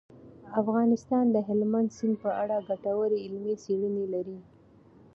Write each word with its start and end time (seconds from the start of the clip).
افغانستان 0.61 1.25
د 1.31 1.37
هلمند 1.47 1.89
سیند 1.97 2.15
په 2.23 2.29
اړه 2.41 2.65
ګټورې 2.69 3.17
علمي 3.25 3.55
څېړنې 3.63 4.05
لري. 4.13 4.39